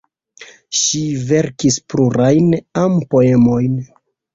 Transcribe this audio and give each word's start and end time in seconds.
Ŝi 0.83 1.01
verkis 1.29 1.79
plurajn 1.95 2.51
am-poemojn. 2.87 3.83